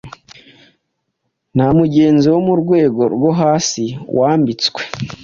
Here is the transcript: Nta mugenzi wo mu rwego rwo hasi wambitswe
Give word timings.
Nta 1.55 1.67
mugenzi 1.79 2.25
wo 2.33 2.39
mu 2.47 2.53
rwego 2.61 3.01
rwo 3.13 3.29
hasi 3.39 3.83
wambitswe 4.17 4.81